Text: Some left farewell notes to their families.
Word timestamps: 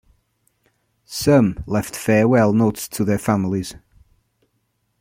Some 1.05 1.63
left 1.67 1.95
farewell 1.95 2.53
notes 2.53 2.87
to 2.87 3.03
their 3.03 3.19
families. 3.19 3.75